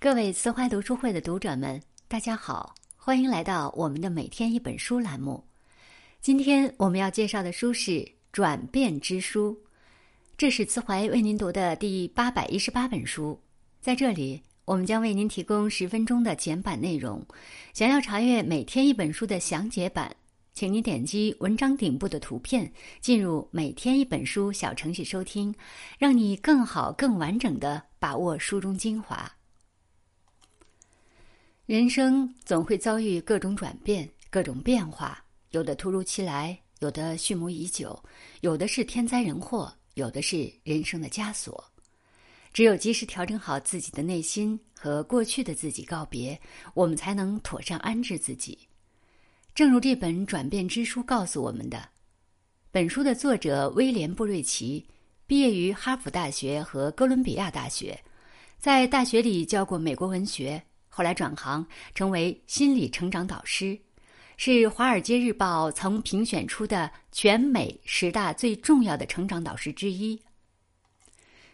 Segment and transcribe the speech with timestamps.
[0.00, 5.42] 各位慈怀读书会的读者们，大家好，欢迎来到我们的每天一本书栏目。
[6.20, 7.90] 今天我们要介绍的书是
[8.30, 9.50] 《转变之书》，
[10.36, 13.36] 这是慈怀为您读的第八百一十八本书。
[13.80, 17.20] 在这里，我们将为您提供十分钟的简版内容。
[17.74, 20.14] 想要查阅每天一本书的详解版，
[20.54, 25.52] 请您点击文章顶部的图片，进入每天一本书小程序收听，
[25.98, 29.28] 让你更好、更完整的把握书中精华。
[31.68, 38.02] 人生总会遭遇各种转变、各种变化，有的突如其来，有的蓄谋已久，
[38.40, 41.62] 有的是天灾人祸，有的是人生的枷锁。
[42.54, 46.40] 只有及时调整好自己的内心，和过去的自己告别，
[46.72, 48.58] 我们才能妥善安置自己。
[49.54, 51.86] 正如这本《转变之书》告诉我们的，
[52.70, 54.82] 本书的作者威廉·布瑞奇
[55.26, 58.02] 毕业于哈佛大学和哥伦比亚大学，
[58.58, 60.62] 在大学里教过美国文学。
[60.98, 61.64] 后来转行
[61.94, 63.78] 成为心理成长导师，
[64.36, 70.20] 是《华尔街日报》曾评选出的全美十大最重要的成长导师之一。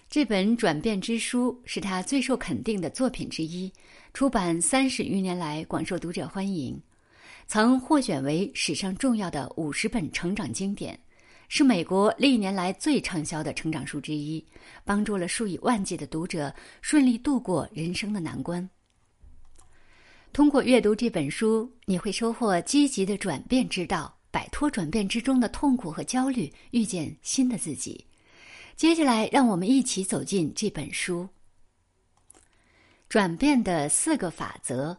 [0.08, 3.70] 这本《转变之书》是他最受肯定的作品之一，
[4.14, 6.80] 出版三十余年来广受读者欢迎，
[7.46, 10.98] 曾获选为史上重要的五十本成长经典，
[11.50, 14.42] 是美国历年来最畅销的成长书之一，
[14.86, 18.66] 帮助了数以万计的读者顺利度过人生的难关。
[20.34, 28.04] 通过阅读这本书，你会收获积极的转变之道，摆脱转变之中的痛苦和焦虑，遇见新的自己。
[28.74, 31.28] 接下来，让我们一起走进这本书。
[33.08, 34.98] 转变的四个法则，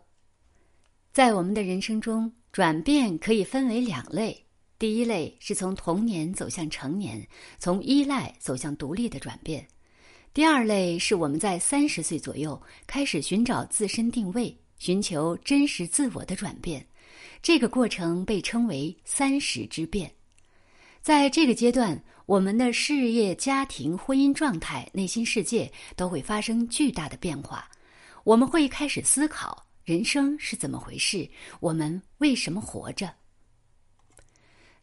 [1.12, 4.46] 在我们的人生中，转变可以分为两类：
[4.80, 7.28] 第一类是从童年走向成年，
[7.60, 9.62] 从依赖走向独立的转变；
[10.34, 14.58] 第二类是我们在三十岁左右开始寻找自身定位。
[14.78, 16.86] 寻求真实自我的转变，
[17.42, 20.12] 这个过程被称为“三十之变”。
[21.02, 27.70] 在这个阶段，我们的事业、家庭、婚姻状态、内心世界都会发生巨大的变化。
[28.24, 33.14] 我们会开始思考人生是怎么回事，我们为什么活着？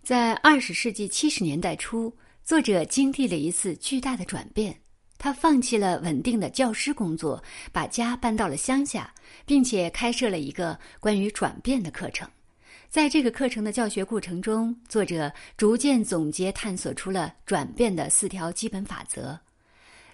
[0.02, 4.80] 在二十世纪七十年代初，作者经历了一次巨大的转变。
[5.22, 7.40] 他放弃了稳定的教师工作，
[7.70, 9.14] 把家搬到了乡下，
[9.46, 12.28] 并且开设了一个关于转变的课程。
[12.88, 19.38] 在这个课程的教学过程中，作者逐渐总结探索出了转变的四条基本法则。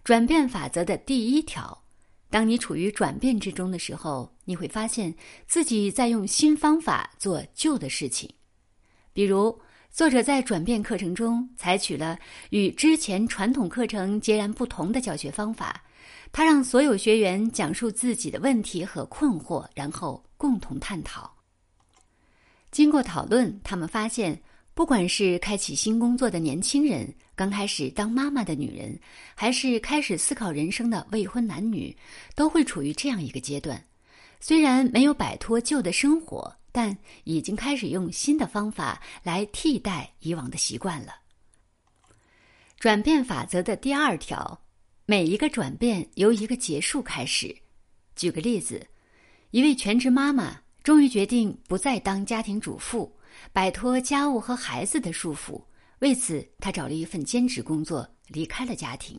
[0.05, 1.83] 转变法则的第一条：
[2.29, 5.15] 当你处于转变之中的时候，你会发现
[5.47, 8.31] 自己在用新方法做旧的事情，
[9.15, 9.59] 比如。
[9.99, 12.17] 作者在转变课程中采取了
[12.51, 15.83] 与之前传统课程截然不同的教学方法。
[16.31, 21.29] 他让所有学员讲述自己的问题和困惑，然后共同探讨。
[22.71, 24.41] 经过讨论，他们发现，
[24.73, 28.97] 不管是开启新工作的年轻人、刚开始当妈妈的女人，
[29.35, 31.93] 还是开始思考人生的未婚男女，
[32.37, 33.85] 都会处于这样一个阶段。
[34.41, 36.59] 虽然没有摆脱旧的生活。
[36.71, 41.15] 但已经开始用新的方法来替代以往的习惯了。
[42.79, 44.61] 转变法则的第二条：
[45.07, 47.53] 每一个转变由一个结束开始。
[48.15, 48.87] 举个例子，
[49.51, 53.13] 一位全职妈妈终于决定不再当家庭主妇，
[53.53, 55.61] 摆脱家务和孩子的束缚。
[55.99, 59.19] 为此，她找了一份兼职工作，离开了家庭。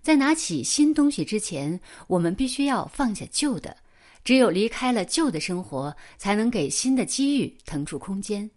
[0.00, 3.76] 在拿起新东西之前，我们必须要放下旧的。
[4.24, 8.48] 只有离开了旧的生活，才能给新的机遇腾出空间。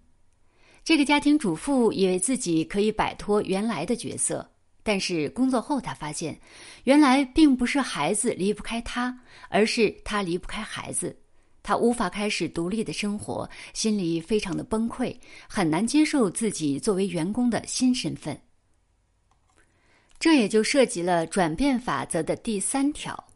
[0.84, 4.46] 这个家庭主妇以为自己可以摆脱原来的角色，
[4.84, 6.38] 但是工作后，她发现，
[6.84, 11.18] 原来并不是孩子离不开她，而是她离不开孩子。
[11.63, 15.16] 她无法开始独立的生活，心里非常的崩溃，
[15.47, 18.38] 很难接受自己作为员工的新身份。
[20.19, 23.32] 这也就涉及了转变法则的第三条。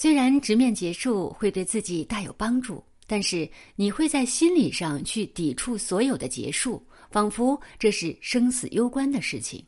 [0.00, 6.80] 虽然直面结束会对自己大有帮助，但是你会在心理上去抵触所有的结束，
[7.10, 9.60] 仿佛这是生死攸关的事情。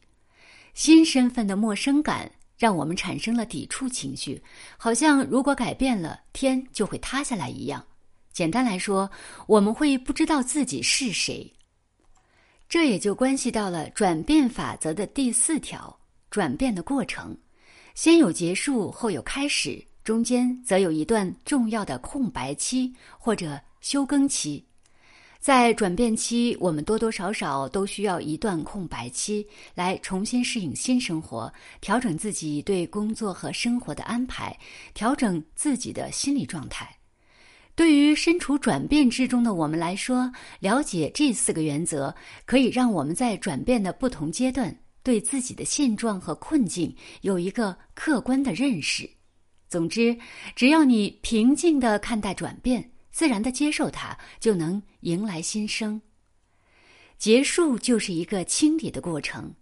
[0.73, 4.41] 新身份的陌生感让我们产生了抵触情绪，
[4.79, 7.85] 好像如果改变了，天就会塌下来一样。
[8.33, 9.11] 简单来说，
[9.49, 11.53] 我们会不知道自己是谁。
[12.69, 15.99] 这也就关系到了转变法则的第四条：
[16.31, 17.37] 转变的过程，
[17.97, 19.85] 先有结束，后有开始。
[20.03, 24.65] 中间则有一段重要的空白期或者休耕期，
[25.39, 34.59] 在转变期，我们多多少少都需要一段空白期，来重新适应新生活，调整自己对工作和生活的安排，
[34.95, 36.89] 调整自己的心理状态。
[37.75, 42.15] 对于身处转变之中的我们来说，了解这四个原则，
[42.45, 49.09] 可以让我们在转变的不同阶段，对自己的现状和困境有一个客观的认识。
[49.71, 50.19] 总之，
[50.55, 52.91] 只要你平静的看待转变。
[53.13, 56.01] 自然的接受它，就能迎来新生。
[57.19, 59.53] 结束就是一个清理的过程。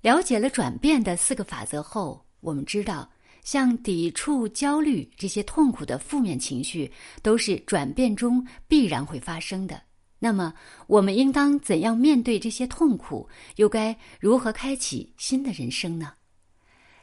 [0.00, 3.10] 了解了转变的四个法则后，我们知道，
[3.42, 6.90] 像抵触、焦虑这些痛苦的负面情绪，
[7.22, 9.82] 都是转变中必然会发生的。
[10.18, 10.54] 那么，
[10.86, 13.28] 我们应当怎样面对这些痛苦？
[13.56, 16.14] 又该如何开启新的人生呢？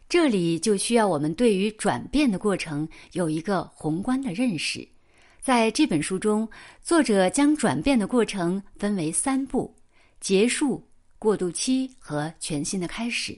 [0.10, 4.88] 这里就需要我们对于转变的过程有一个宏观的认识。
[5.42, 6.48] 在这本书中，
[6.82, 9.76] 作者将转变的过程分为三步：
[10.22, 10.88] 结束、
[11.20, 13.38] 过渡期和全新的开始。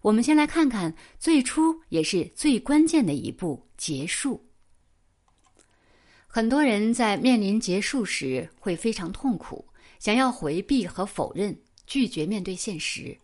[0.00, 4.46] 我们先来看看最初也是最关键的一步——结束。
[6.28, 9.66] 很多人在面临结束时会非常痛苦，
[9.98, 13.18] 想要回避和否认，拒绝面对现实。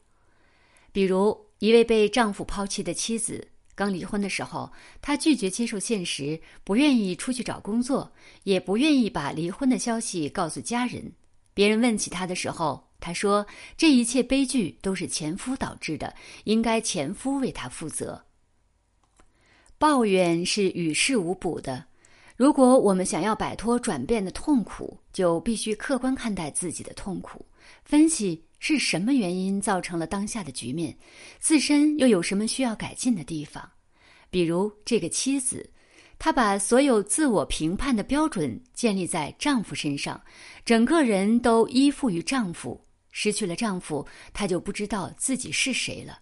[0.90, 3.49] 比如，一位被丈夫抛弃的妻子。
[3.75, 4.73] 刚离婚的时候，
[5.03, 8.11] 她拒绝接受现实，不愿意出去找工作，
[8.44, 11.12] 也不愿意把离婚的消息告诉家人。
[11.53, 16.14] 别人问起她的时候，她说：“这一切悲剧都是前夫导致的，
[16.44, 18.25] 应该前夫为她负责。”
[19.79, 21.85] 抱怨是与事无补的。
[22.35, 27.44] 如果我们想要摆脱转变的痛苦，就必须客观看待自己的痛苦，
[27.85, 28.43] 分析。
[28.58, 30.97] 是什么原因造成了当下的局面？
[31.38, 33.70] 自身又有什么需要改进的地方？
[34.31, 35.70] 比如这个妻子，
[36.19, 40.20] 她把所有自我评判的标准建立在丈夫身上，
[40.64, 42.82] 整个人都依附于丈夫。
[43.12, 46.19] 失去了丈夫，她就不知道自己是谁了。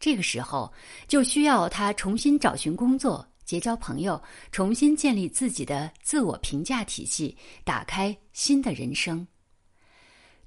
[0.00, 0.72] 这个时候，
[1.06, 4.20] 就需要她重新找寻工作、结交朋友，
[4.50, 9.24] 重新建立自己的自我评价体系，打开新的人生。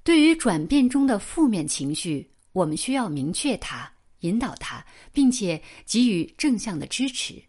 [0.06, 4.80] 对于转变中的负面情绪，我们需要明确它、引导它，
[5.12, 7.42] 并且给予正向的支持。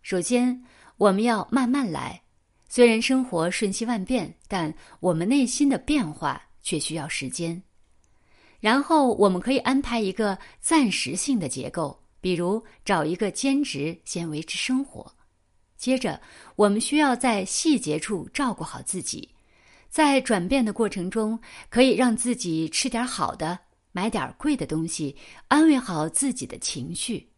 [0.00, 0.64] 首先，
[0.96, 2.22] 我们要慢慢来。
[2.70, 7.62] 虽然生活瞬息万变，但我们内心的变化却需要时间。
[8.60, 15.14] 然后，我们可以安排一个暂时性的结构，比如找一个兼职先维持生活。
[15.76, 16.18] 接着，
[16.56, 19.28] 我们需要在细节处照顾好自己。
[19.94, 21.38] 在转变的过程中，
[21.70, 23.56] 可以让自己吃点好的，
[23.92, 25.14] 买点贵的东西，
[25.46, 27.30] 安慰好自己的情绪。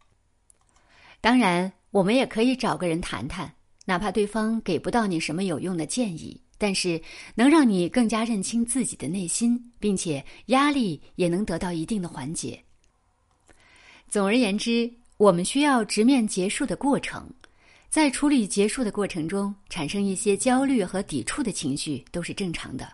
[1.21, 3.53] 当然，我们也可以找个人谈谈，
[3.85, 6.99] 哪怕对方给不到你什么有用的建议，但是
[7.35, 12.59] 能让你更加认清自己的内心，并且压力也能得到一定的缓解。
[14.09, 17.31] 总而言之，我们需要直面结束的过程。
[17.89, 22.91] 在处理结束的过程中，产生一些焦虑和抵触的情绪都是正常的。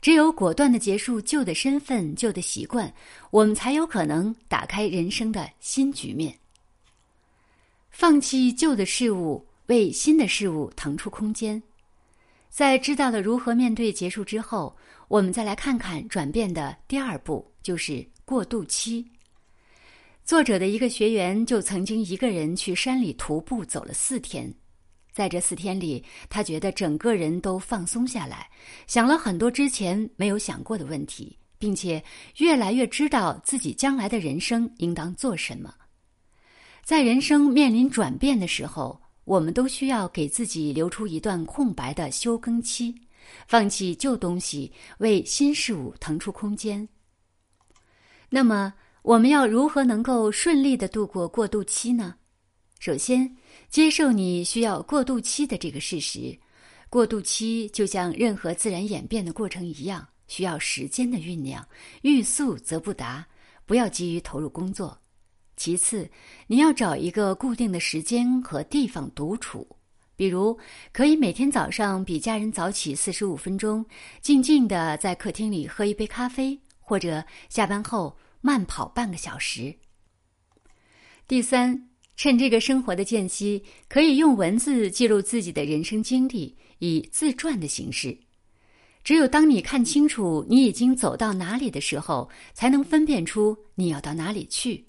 [0.00, 2.90] 只有果断的结束旧的身份、旧的习惯，
[3.30, 6.34] 我们才有可能打开人生的新局面。
[7.90, 11.62] 放弃旧的事物，为新的事物腾出空间。
[12.48, 14.74] 在知道了如何面对结束之后，
[15.08, 19.04] 我们再来看看转变的第二步，就是过渡期。
[20.24, 24.52] 作者的一个学员就曾经一个人去山里徒步走了四天，
[25.12, 28.48] 在这四天里，他觉得整个人都放松下来，
[28.86, 32.00] 想了很多之前没有想过的问题，并且
[32.36, 35.74] 越来越知道自己将来的人生应当做什么。
[36.84, 42.94] 在人生面临转变的时候，我们都需要给自己留出一段空白的休耕期，
[43.48, 46.88] 放弃旧东西，为新事物腾出空间。
[48.28, 48.72] 那么。
[49.02, 52.14] 我们要如何能够顺利的度过过渡期呢？
[52.78, 53.34] 首先，
[53.70, 56.38] 接受你需要过渡期的这个事实。
[56.90, 61.66] 过渡期就像任何自然演变的过程一样，需要时间的酝酿。
[62.02, 63.26] 欲速则不达，
[63.64, 64.98] 不要急于投入工作。
[65.56, 66.08] 其次，
[66.46, 69.66] 你要找一个固定的时间和地方独处，
[70.14, 70.58] 比如
[70.92, 73.84] 可以每天早上比家人早起四十五分钟，
[74.20, 78.14] 静静的在客厅里喝一杯咖啡，或者下班后。
[78.40, 79.74] 慢跑半个小时。
[81.26, 88.18] 第三，趁这个生活的间隙，可以用文字记录自己的人生经历，以自传的形式。
[89.02, 94.84] 只有当你看清楚你已经走到哪里的时候，才能分辨出你要到哪里去。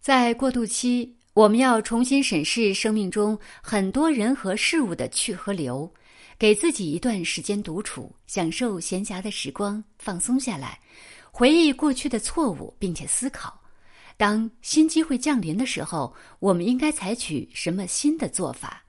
[0.00, 5.92] 在过渡期，我们要重新审视生命中很多人和事物的去和留，
[6.38, 10.80] 给自己一段时间独处，享受闲暇的时光，放松下来，
[11.38, 13.60] 回忆过去的错误，并且思考，
[14.16, 18.86] 当新机会降临的时候，我们应该采取什么新的做法？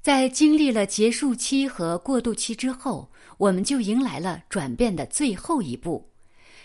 [0.00, 6.08] 在经历了结束期和过渡期之后，我们就迎来了转变的最后一步，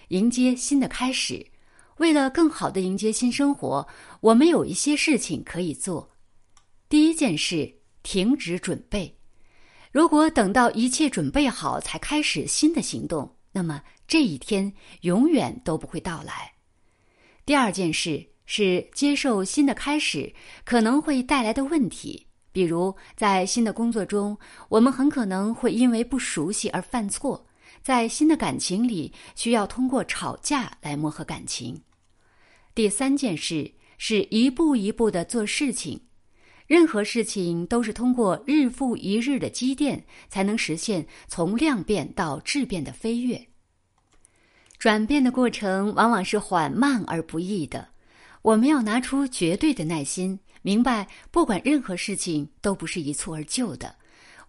[0.07, 1.47] 迎接新的开始。
[1.97, 3.85] 为了更好的迎接新生活，
[4.21, 6.11] 我们有一些事情可以做。
[6.87, 9.17] 第一件事，停止准备。
[9.91, 14.71] 如果等到一切准备好才开始新的行动，那么这一天
[15.01, 16.53] 永远都不会到来。
[17.43, 20.31] 第二件事是接受新的开始
[20.63, 24.37] 可能会带来的问题，比如在新的工作中，
[24.69, 27.47] 我们很可能会因为不熟悉而犯错；
[27.81, 31.81] 在新的感情里，需要通过吵架来磨合感情。
[32.75, 35.99] 第三件事是一步一步的做事情。
[36.67, 43.47] 任何事情都是通过日复一日的积淀，才能实现从量变到质变的飞跃。
[44.77, 47.87] 转变的过程往往是缓慢而不易的，
[48.41, 53.95] 我们要拿出绝对的耐心，明白不管任何事情都不是一蹴而就的。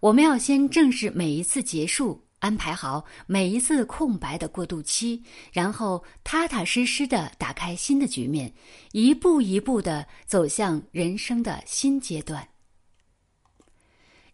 [0.01, 2.25] 我们要先正视每一次结束。
[2.39, 8.51] 安排好每一次空白的过渡期，然后踏踏实实的打开新的局面，
[8.93, 12.47] 一步一步的走向人生的新阶段。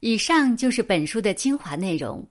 [0.01, 2.23] 以上就是本书的精华内容。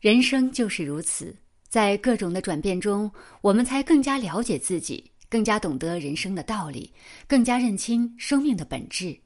[0.00, 1.36] 人生就是如此，
[1.68, 3.08] 在各种的转变中，
[3.42, 6.92] 我们才更加了解自己，更加懂得人生的道理，
[7.28, 9.16] 更加认清生命的本质。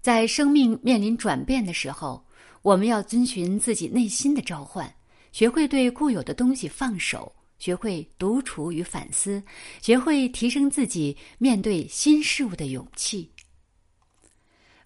[0.00, 2.27] 在生命面临转变的时候。
[2.68, 4.94] 我们要遵循自己内心的召唤，
[5.32, 9.42] 学会对固有的东西放手，学会独处与反思，
[9.80, 13.32] 学会提升自己面对新事物的勇气。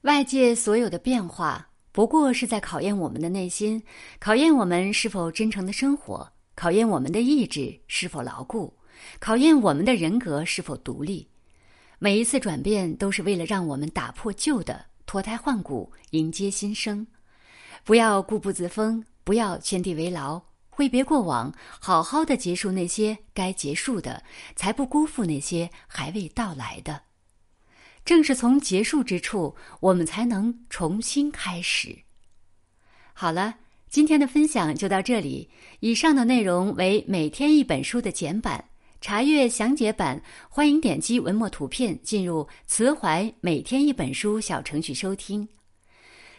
[0.02, 3.82] 外界所有的变化，不过是在考验我们的内心，
[4.20, 8.72] 考验我们是否真诚的生活，考验我们的意志是否牢固，
[9.18, 11.26] 考验我们的人格是否独立。
[11.98, 17.04] 每一次转变，都是为了让我们打破旧的，脱胎换骨，迎接新生。
[17.84, 24.22] 不要固步自封，不要圈地为牢，挥别过往，好好的结束那些该结束的，
[24.54, 27.02] 才不辜负那些还未到来的。
[28.04, 31.96] 正是从结束之处，我们才能重新开始。
[33.12, 33.54] 好了，
[33.88, 35.50] 今天的分享就到这里。
[35.80, 38.64] 以上的内容为每天一本书的简版，
[39.00, 45.48] 查阅详解版，欢迎点击文末图片进入慈怀每天一本书小程序收听。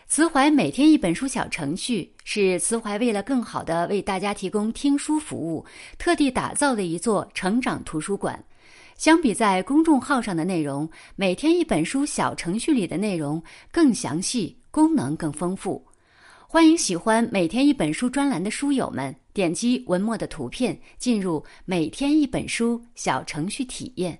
[0.07, 5.65] 慈怀每天一本书小程序是慈怀为了更好的为大家提供听书服务，
[5.97, 8.43] 特地打造的一座成长图书馆。
[8.95, 13.41] 相比在公众号上的内容，每天一本书小程序里的内容
[13.71, 15.83] 更详细，功能更丰富。
[16.47, 24.19] 欢迎喜欢每天一本书专栏的书友们点击文末的图片，进入每天一本书小程序体验。